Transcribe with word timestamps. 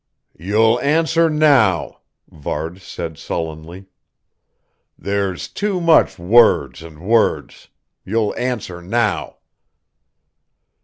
"You'll 0.35 0.79
answer 0.79 1.29
now," 1.29 1.99
Varde 2.27 2.81
said 2.81 3.19
sullenly. 3.19 3.85
"There's 4.97 5.47
too 5.47 5.79
much 5.79 6.17
words 6.17 6.81
and 6.81 6.97
words.... 6.99 7.67
You'll 8.03 8.35
answer 8.35 8.81
now." 8.81 9.37